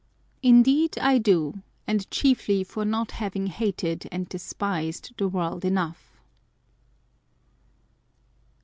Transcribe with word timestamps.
Indeed 0.41 0.97
I 0.97 1.19
do; 1.19 1.61
and 1.85 2.09
chiefly 2.09 2.63
for 2.63 2.83
not 2.83 3.11
having 3.11 3.45
hated 3.45 4.07
and 4.11 4.27
despised 4.27 5.13
the 5.19 5.27
world 5.27 5.63
enough. 5.63 6.19